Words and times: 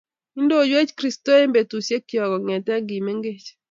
Ndoiwech 0.43 0.91
kristo 0.99 1.31
eng 1.41 1.53
betusiek 1.55 2.03
chog 2.09 2.29
kongete 2.31 2.73
kemining 2.87 3.43